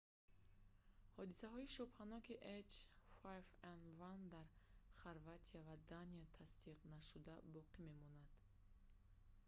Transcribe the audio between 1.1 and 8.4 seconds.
ҳодисаҳои шубҳаноки h5n1 дар хорватия ва дания тасдиқнашуда боқӣ мемонанд